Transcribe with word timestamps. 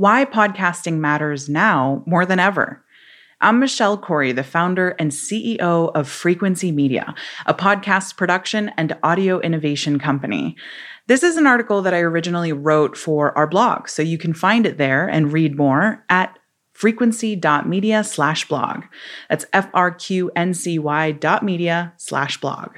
why 0.00 0.24
podcasting 0.24 0.96
matters 0.96 1.46
now 1.46 2.02
more 2.06 2.24
than 2.24 2.40
ever. 2.40 2.82
I'm 3.42 3.60
Michelle 3.60 3.98
Corey, 3.98 4.32
the 4.32 4.42
founder 4.42 4.96
and 4.98 5.10
CEO 5.10 5.92
of 5.94 6.08
Frequency 6.08 6.72
Media, 6.72 7.14
a 7.44 7.52
podcast 7.52 8.16
production 8.16 8.70
and 8.78 8.96
audio 9.02 9.40
innovation 9.40 9.98
company. 9.98 10.56
This 11.06 11.22
is 11.22 11.36
an 11.36 11.46
article 11.46 11.82
that 11.82 11.92
I 11.92 12.00
originally 12.00 12.50
wrote 12.50 12.96
for 12.96 13.36
our 13.36 13.46
blog, 13.46 13.88
so 13.88 14.00
you 14.00 14.16
can 14.16 14.32
find 14.32 14.64
it 14.64 14.78
there 14.78 15.06
and 15.06 15.34
read 15.34 15.58
more 15.58 16.02
at 16.08 16.38
frequency.media 16.72 18.02
slash 18.02 18.48
blog. 18.48 18.84
That's 19.28 19.44
F-R-Q-N-C-Y 19.52 21.12
dot 21.12 21.44
media 21.44 21.92
slash 21.98 22.40
blog. 22.40 22.70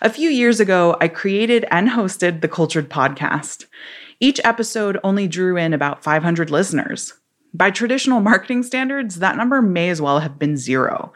A 0.00 0.08
few 0.08 0.30
years 0.30 0.58
ago, 0.58 0.96
I 1.02 1.08
created 1.08 1.66
and 1.70 1.90
hosted 1.90 2.40
the 2.40 2.48
Cultured 2.48 2.88
Podcast. 2.88 3.66
Each 4.20 4.40
episode 4.42 4.98
only 5.04 5.28
drew 5.28 5.56
in 5.56 5.72
about 5.72 6.02
500 6.02 6.50
listeners. 6.50 7.14
By 7.54 7.70
traditional 7.70 8.20
marketing 8.20 8.64
standards, 8.64 9.20
that 9.20 9.36
number 9.36 9.62
may 9.62 9.90
as 9.90 10.02
well 10.02 10.18
have 10.18 10.38
been 10.38 10.56
zero. 10.56 11.12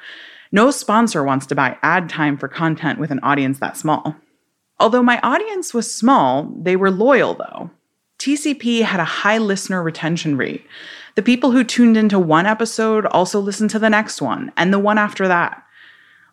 No 0.53 0.71
sponsor 0.71 1.25
wants 1.25 1.47
to 1.47 1.55
buy 1.55 1.79
ad 1.83 2.09
time 2.09 2.37
for 2.37 2.47
content 2.47 2.99
with 2.99 3.11
an 3.11 3.21
audience 3.23 3.59
that 3.59 3.77
small. 3.77 4.17
Although 4.79 5.03
my 5.03 5.19
audience 5.23 5.75
was 5.75 5.93
small, 5.93 6.53
they 6.57 6.77
were 6.77 6.91
loyal 6.91 7.35
though. 7.35 7.71
TCP 8.19 8.83
had 8.83 9.01
a 9.01 9.05
high 9.05 9.39
listener 9.39 9.83
retention 9.83 10.37
rate. 10.37 10.65
The 11.17 11.23
people 11.23 11.51
who 11.51 11.65
tuned 11.65 11.97
into 11.97 12.19
one 12.19 12.47
episode 12.47 13.05
also 13.07 13.41
listened 13.41 13.71
to 13.71 13.79
the 13.79 13.91
next 13.91 14.23
one 14.23 14.53
and 14.57 14.73
the 14.73 14.79
one 14.79 14.99
after 14.99 15.27
that. 15.27 15.63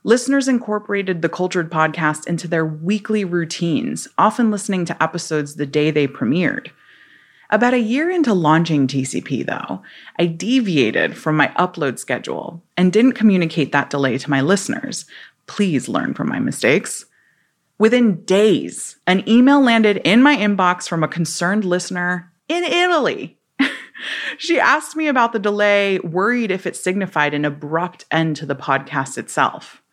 Listeners 0.10 0.48
incorporated 0.48 1.22
the 1.22 1.30
Cultured 1.30 1.70
podcast 1.70 2.26
into 2.26 2.48
their 2.48 2.66
weekly 2.66 3.24
routines, 3.24 4.08
often 4.18 4.50
listening 4.50 4.84
to 4.86 5.04
episodes 5.04 5.54
the 5.54 5.68
day 5.68 5.92
they 5.92 6.08
premiered. 6.08 6.72
About 7.52 7.76
a 7.76 7.80
year 7.80 8.10
into 8.10 8.34
launching 8.34 8.88
TCP, 8.88 9.46
though, 9.46 9.84
I 10.18 10.26
deviated 10.26 11.16
from 11.16 11.38
my 11.38 11.50
upload 11.50 12.00
schedule 12.00 12.64
and 12.76 12.92
didn't 12.92 13.12
communicate 13.12 13.72
that 13.72 13.92
delay 13.92 14.18
to 14.18 14.32
my 14.32 14.42
listeners. 14.42 15.06
Please 15.46 15.88
learn 15.88 16.16
from 16.16 16.28
my 16.28 16.40
mistakes. 16.40 17.06
Within 17.78 18.24
days, 18.26 18.96
an 19.06 19.24
email 19.30 19.62
landed 19.62 19.98
in 19.98 20.24
my 20.24 20.36
inbox 20.36 20.90
from 20.90 21.04
a 21.04 21.08
concerned 21.08 21.66
listener 21.66 22.34
in 22.48 22.64
Italy. 22.64 23.38
she 24.40 24.60
asked 24.60 24.96
me 24.96 25.08
about 25.08 25.34
the 25.34 25.38
delay, 25.40 26.00
worried 26.00 26.50
if 26.50 26.66
it 26.66 26.76
signified 26.76 27.36
an 27.36 27.46
abrupt 27.46 28.06
end 28.10 28.38
to 28.38 28.48
the 28.48 28.56
podcast 28.56 29.16
itself. 29.16 29.84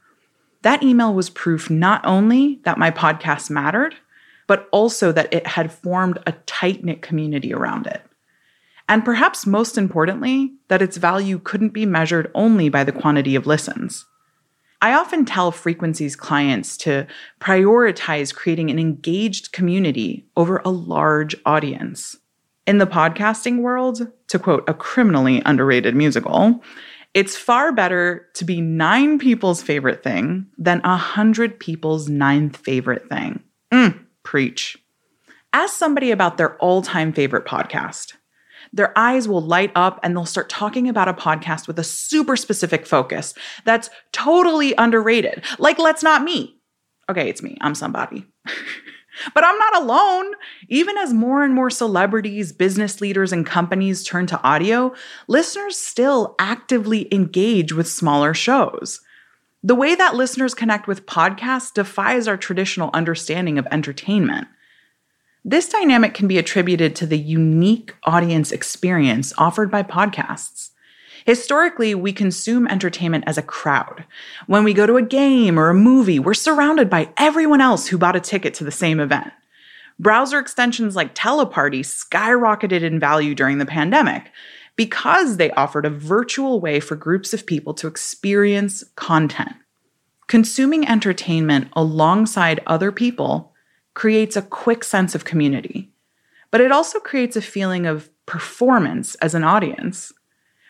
That 0.62 0.82
email 0.82 1.14
was 1.14 1.30
proof 1.30 1.70
not 1.70 2.04
only 2.04 2.60
that 2.64 2.78
my 2.78 2.90
podcast 2.90 3.50
mattered, 3.50 3.94
but 4.46 4.68
also 4.72 5.12
that 5.12 5.32
it 5.32 5.46
had 5.46 5.72
formed 5.72 6.18
a 6.26 6.32
tight 6.46 6.84
knit 6.84 7.02
community 7.02 7.52
around 7.52 7.86
it. 7.86 8.02
And 8.88 9.04
perhaps 9.04 9.46
most 9.46 9.76
importantly, 9.76 10.52
that 10.68 10.82
its 10.82 10.96
value 10.96 11.38
couldn't 11.40 11.70
be 11.70 11.86
measured 11.86 12.30
only 12.34 12.68
by 12.68 12.84
the 12.84 12.92
quantity 12.92 13.34
of 13.34 13.46
listens. 13.46 14.06
I 14.80 14.92
often 14.92 15.24
tell 15.24 15.50
Frequency's 15.50 16.14
clients 16.14 16.76
to 16.78 17.06
prioritize 17.40 18.34
creating 18.34 18.70
an 18.70 18.78
engaged 18.78 19.50
community 19.50 20.26
over 20.36 20.60
a 20.64 20.70
large 20.70 21.34
audience. 21.44 22.16
In 22.66 22.78
the 22.78 22.86
podcasting 22.86 23.60
world, 23.60 24.12
to 24.28 24.38
quote 24.38 24.68
a 24.68 24.74
criminally 24.74 25.42
underrated 25.46 25.96
musical, 25.96 26.62
it's 27.16 27.34
far 27.34 27.72
better 27.72 28.28
to 28.34 28.44
be 28.44 28.60
nine 28.60 29.18
people's 29.18 29.62
favorite 29.62 30.02
thing 30.02 30.44
than 30.58 30.82
a 30.84 30.98
hundred 30.98 31.58
people's 31.58 32.10
ninth 32.10 32.58
favorite 32.58 33.08
thing. 33.08 33.42
Mm. 33.72 33.98
Preach. 34.22 34.76
Ask 35.54 35.78
somebody 35.78 36.10
about 36.10 36.36
their 36.36 36.58
all 36.58 36.82
time 36.82 37.14
favorite 37.14 37.46
podcast. 37.46 38.16
Their 38.70 38.96
eyes 38.98 39.26
will 39.26 39.40
light 39.40 39.72
up 39.74 39.98
and 40.02 40.14
they'll 40.14 40.26
start 40.26 40.50
talking 40.50 40.90
about 40.90 41.08
a 41.08 41.14
podcast 41.14 41.66
with 41.66 41.78
a 41.78 41.84
super 41.84 42.36
specific 42.36 42.86
focus 42.86 43.32
that's 43.64 43.88
totally 44.12 44.74
underrated. 44.76 45.42
Like, 45.58 45.78
let's 45.78 46.02
not 46.02 46.22
me. 46.22 46.60
Okay, 47.08 47.30
it's 47.30 47.42
me. 47.42 47.56
I'm 47.62 47.74
somebody. 47.74 48.26
but 49.36 49.44
I'm 49.44 49.58
not 49.58 49.82
alone. 49.82 50.32
Even 50.70 50.96
as 50.96 51.12
more 51.12 51.44
and 51.44 51.52
more 51.52 51.68
celebrities, 51.68 52.52
business 52.54 53.02
leaders, 53.02 53.34
and 53.34 53.44
companies 53.44 54.02
turn 54.02 54.26
to 54.28 54.42
audio, 54.42 54.94
listeners 55.28 55.78
still 55.78 56.34
actively 56.38 57.06
engage 57.12 57.74
with 57.74 57.86
smaller 57.86 58.32
shows. 58.32 59.02
The 59.62 59.74
way 59.74 59.94
that 59.94 60.14
listeners 60.14 60.54
connect 60.54 60.86
with 60.86 61.04
podcasts 61.04 61.70
defies 61.70 62.26
our 62.26 62.38
traditional 62.38 62.88
understanding 62.94 63.58
of 63.58 63.66
entertainment. 63.70 64.48
This 65.44 65.68
dynamic 65.68 66.14
can 66.14 66.28
be 66.28 66.38
attributed 66.38 66.96
to 66.96 67.06
the 67.06 67.18
unique 67.18 67.94
audience 68.04 68.52
experience 68.52 69.34
offered 69.36 69.70
by 69.70 69.82
podcasts. 69.82 70.70
Historically, 71.26 71.92
we 71.92 72.12
consume 72.12 72.68
entertainment 72.68 73.24
as 73.26 73.36
a 73.36 73.42
crowd. 73.42 74.04
When 74.46 74.62
we 74.62 74.72
go 74.72 74.86
to 74.86 74.96
a 74.96 75.02
game 75.02 75.58
or 75.58 75.68
a 75.68 75.74
movie, 75.74 76.20
we're 76.20 76.34
surrounded 76.34 76.88
by 76.88 77.10
everyone 77.16 77.60
else 77.60 77.88
who 77.88 77.98
bought 77.98 78.14
a 78.14 78.20
ticket 78.20 78.54
to 78.54 78.64
the 78.64 78.70
same 78.70 79.00
event. 79.00 79.32
Browser 79.98 80.38
extensions 80.38 80.94
like 80.94 81.16
Teleparty 81.16 81.80
skyrocketed 81.80 82.82
in 82.82 83.00
value 83.00 83.34
during 83.34 83.58
the 83.58 83.66
pandemic 83.66 84.30
because 84.76 85.36
they 85.36 85.50
offered 85.52 85.84
a 85.84 85.90
virtual 85.90 86.60
way 86.60 86.78
for 86.78 86.94
groups 86.94 87.34
of 87.34 87.44
people 87.44 87.74
to 87.74 87.88
experience 87.88 88.84
content. 88.94 89.56
Consuming 90.28 90.86
entertainment 90.86 91.68
alongside 91.72 92.60
other 92.68 92.92
people 92.92 93.52
creates 93.94 94.36
a 94.36 94.42
quick 94.42 94.84
sense 94.84 95.16
of 95.16 95.24
community, 95.24 95.90
but 96.52 96.60
it 96.60 96.70
also 96.70 97.00
creates 97.00 97.34
a 97.34 97.42
feeling 97.42 97.84
of 97.84 98.10
performance 98.26 99.16
as 99.16 99.34
an 99.34 99.42
audience. 99.42 100.12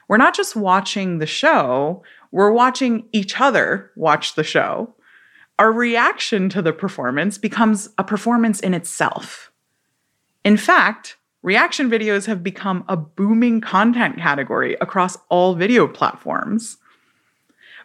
We're 0.08 0.16
not 0.16 0.34
just 0.34 0.56
watching 0.56 1.18
the 1.18 1.26
show, 1.26 2.02
we're 2.30 2.52
watching 2.52 3.08
each 3.12 3.40
other 3.40 3.90
watch 3.96 4.34
the 4.34 4.44
show. 4.44 4.94
Our 5.58 5.72
reaction 5.72 6.48
to 6.50 6.62
the 6.62 6.72
performance 6.72 7.38
becomes 7.38 7.88
a 7.96 8.04
performance 8.04 8.60
in 8.60 8.74
itself. 8.74 9.50
In 10.44 10.56
fact, 10.56 11.16
reaction 11.42 11.90
videos 11.90 12.26
have 12.26 12.42
become 12.42 12.84
a 12.88 12.96
booming 12.96 13.60
content 13.60 14.18
category 14.18 14.76
across 14.80 15.16
all 15.28 15.54
video 15.54 15.88
platforms. 15.88 16.76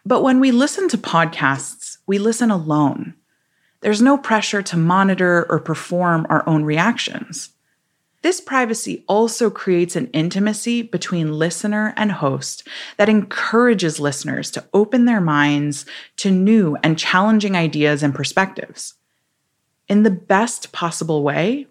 But 0.05 0.21
when 0.21 0.39
we 0.39 0.51
listen 0.51 0.89
to 0.89 0.97
podcasts, 0.97 1.97
we 2.07 2.17
listen 2.17 2.51
alone. 2.51 3.15
There's 3.81 4.01
no 4.01 4.17
pressure 4.17 4.61
to 4.61 4.77
monitor 4.77 5.45
or 5.49 5.59
perform 5.59 6.27
our 6.29 6.47
own 6.47 6.63
reactions. 6.63 7.49
This 8.21 8.39
privacy 8.39 9.03
also 9.07 9.49
creates 9.49 9.95
an 9.95 10.07
intimacy 10.13 10.83
between 10.83 11.39
listener 11.39 11.93
and 11.97 12.11
host 12.11 12.67
that 12.97 13.09
encourages 13.09 13.99
listeners 13.99 14.51
to 14.51 14.65
open 14.73 15.05
their 15.05 15.21
minds 15.21 15.85
to 16.17 16.29
new 16.29 16.77
and 16.83 16.99
challenging 16.99 17.55
ideas 17.55 18.03
and 18.03 18.13
perspectives. 18.13 18.93
In 19.89 20.03
the 20.03 20.11
best 20.11 20.71
possible 20.71 21.23
way, 21.23 21.67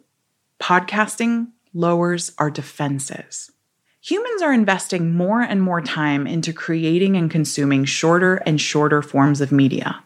podcasting 0.61 1.49
lowers 1.73 2.33
our 2.39 2.51
defenses. 2.51 3.53
Humans 4.03 4.43
are 4.43 4.53
investing 4.53 5.15
more 5.15 5.43
and 5.43 5.63
more 5.63 5.81
time 5.81 6.27
into 6.27 6.53
creating 6.53 7.17
and 7.17 7.31
consuming 7.31 7.85
shorter 7.85 8.37
and 8.47 8.61
shorter 8.61 9.03
forms 9.03 9.41
of 9.41 9.53
media. 9.53 10.03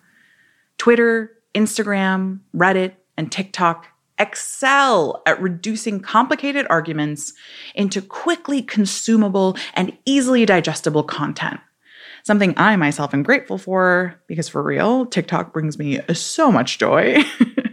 Twitter, 0.76 1.32
Instagram, 1.54 2.40
Reddit, 2.54 2.92
and 3.16 3.32
TikTok 3.32 3.86
excel 4.18 5.22
at 5.26 5.40
reducing 5.40 6.00
complicated 6.00 6.66
arguments 6.70 7.32
into 7.74 8.00
quickly 8.00 8.62
consumable 8.62 9.56
and 9.74 9.96
easily 10.04 10.46
digestible 10.46 11.02
content. 11.02 11.60
Something 12.22 12.54
I 12.56 12.76
myself 12.76 13.12
am 13.12 13.22
grateful 13.22 13.58
for 13.58 14.20
because, 14.28 14.48
for 14.48 14.62
real, 14.62 15.04
TikTok 15.04 15.52
brings 15.52 15.78
me 15.78 16.00
so 16.14 16.50
much 16.50 16.78
joy. 16.78 17.22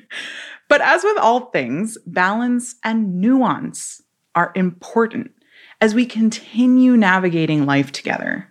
but 0.67 0.81
as 0.81 1.03
with 1.03 1.17
all 1.17 1.51
things, 1.51 1.97
balance 2.05 2.75
and 2.83 3.21
nuance 3.21 4.01
are 4.35 4.51
important 4.55 5.31
as 5.79 5.95
we 5.95 6.05
continue 6.05 6.97
navigating 6.97 7.65
life 7.65 7.91
together. 7.91 8.47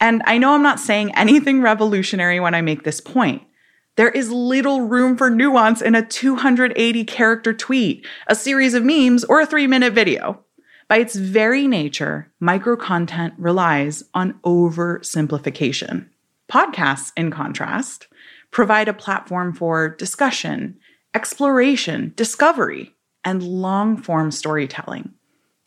And 0.00 0.22
I 0.26 0.38
know 0.38 0.54
I'm 0.54 0.62
not 0.62 0.80
saying 0.80 1.14
anything 1.14 1.60
revolutionary 1.60 2.40
when 2.40 2.54
I 2.54 2.62
make 2.62 2.84
this 2.84 3.00
point. 3.00 3.42
There 3.96 4.08
is 4.08 4.30
little 4.30 4.82
room 4.82 5.16
for 5.16 5.30
nuance 5.30 5.82
in 5.82 5.94
a 5.94 6.06
280 6.06 7.04
character 7.04 7.52
tweet, 7.52 8.06
a 8.28 8.34
series 8.34 8.74
of 8.74 8.84
memes, 8.84 9.24
or 9.24 9.40
a 9.40 9.46
three 9.46 9.66
minute 9.66 9.92
video. 9.92 10.44
By 10.88 10.98
its 10.98 11.14
very 11.14 11.68
nature, 11.68 12.32
micro 12.40 12.76
content 12.76 13.34
relies 13.38 14.02
on 14.14 14.40
oversimplification. 14.44 16.08
Podcasts, 16.50 17.12
in 17.16 17.30
contrast, 17.30 18.08
provide 18.50 18.88
a 18.88 18.94
platform 18.94 19.52
for 19.52 19.88
discussion, 19.88 20.78
exploration, 21.14 22.12
discovery, 22.16 22.94
and 23.24 23.42
long 23.42 23.96
form 23.96 24.30
storytelling. 24.30 25.12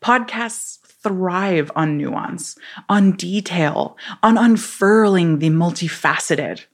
Podcasts 0.02 0.80
thrive 0.80 1.70
on 1.74 1.96
nuance, 1.96 2.56
on 2.88 3.12
detail, 3.12 3.96
on 4.22 4.36
unfurling 4.36 5.38
the 5.38 5.48
multifaceted. 5.48 6.64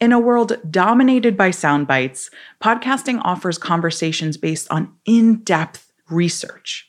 In 0.00 0.12
a 0.12 0.18
world 0.18 0.52
dominated 0.70 1.36
by 1.36 1.50
sound 1.50 1.86
bites, 1.86 2.30
podcasting 2.60 3.20
offers 3.24 3.58
conversations 3.58 4.36
based 4.36 4.70
on 4.70 4.92
in 5.04 5.36
depth 5.44 5.92
research. 6.08 6.88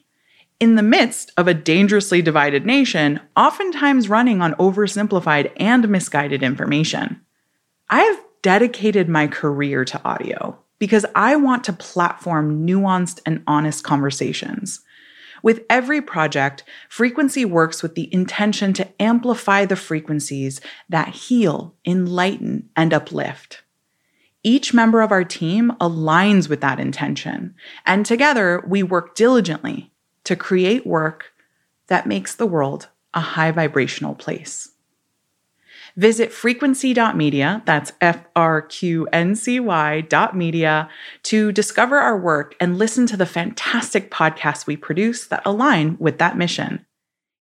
in 0.63 0.75
the 0.75 0.81
midst 0.81 1.29
of 1.35 1.45
a 1.45 1.53
dangerously 1.53 2.21
divided 2.21 2.65
nation, 2.65 3.19
oftentimes 3.35 4.07
running 4.07 4.41
on 4.41 4.53
oversimplified 4.53 5.51
and 5.57 5.89
misguided 5.89 6.41
information. 6.41 7.19
I've 7.89 8.17
dedicated 8.41 9.09
my 9.09 9.27
career 9.27 9.83
to 9.83 10.01
audio 10.05 10.57
because 10.79 11.05
I 11.15 11.35
want 11.35 11.65
to 11.65 11.73
platform 11.73 12.65
nuanced 12.65 13.19
and 13.25 13.43
honest 13.45 13.83
conversations. 13.83 14.79
With 15.43 15.65
every 15.69 16.01
project, 16.01 16.63
Frequency 16.89 17.45
works 17.45 17.83
with 17.83 17.93
the 17.93 18.11
intention 18.11 18.73
to 18.73 18.89
amplify 18.99 19.65
the 19.65 19.75
frequencies 19.75 20.61
that 20.89 21.09
heal, 21.09 21.75
enlighten, 21.85 22.69
and 22.75 22.93
uplift. 22.93 23.61
Each 24.41 24.73
member 24.73 25.01
of 25.01 25.11
our 25.11 25.23
team 25.23 25.73
aligns 25.79 26.49
with 26.49 26.61
that 26.61 26.79
intention, 26.79 27.55
and 27.85 28.05
together 28.05 28.63
we 28.67 28.83
work 28.83 29.15
diligently 29.15 29.91
to 30.23 30.35
create 30.35 30.87
work 30.87 31.33
that 31.87 32.07
makes 32.07 32.33
the 32.33 32.47
world 32.47 32.87
a 33.13 33.19
high 33.19 33.51
vibrational 33.51 34.15
place. 34.15 34.72
Visit 35.95 36.33
frequency.media, 36.33 37.61
that's 37.65 37.93
F 38.01 38.25
R 38.35 38.63
Q 38.63 39.07
N 39.13 39.35
C 39.35 39.59
Y 39.59 40.01
dot 40.01 40.35
media, 40.35 40.89
to 41.23 41.51
discover 41.51 41.97
our 41.99 42.17
work 42.17 42.55
and 42.59 42.79
listen 42.79 43.05
to 43.07 43.17
the 43.17 43.27
fantastic 43.27 44.09
podcasts 44.09 44.65
we 44.65 44.75
produce 44.75 45.27
that 45.27 45.43
align 45.45 45.95
with 45.99 46.17
that 46.17 46.35
mission. 46.35 46.85